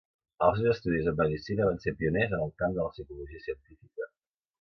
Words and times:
Els 0.43 0.55
seus 0.59 0.69
estudis 0.69 1.09
en 1.11 1.19
medicina 1.19 1.67
van 1.67 1.77
ser 1.83 1.93
pioners 1.99 2.33
en 2.37 2.41
el 2.47 2.55
camp 2.63 2.73
de 2.79 2.87
la 2.87 2.95
psicologia 2.95 3.43
científica. 3.45 4.09